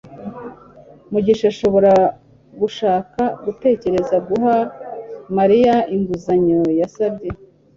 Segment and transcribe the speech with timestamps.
[1.11, 1.91] mugisha ashobora
[2.59, 4.55] gushaka gutekereza guha
[5.37, 7.29] mariya inguzanyo yasabye